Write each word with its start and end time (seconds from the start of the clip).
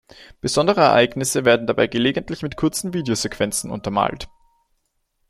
Besondere 0.39 0.81
Ereignisse 0.81 1.45
werden 1.45 1.67
dabei 1.67 1.85
gelegentlich 1.85 2.41
mit 2.41 2.57
kurzen 2.57 2.95
Videosequenzen 2.95 3.69
untermalt. 3.69 4.29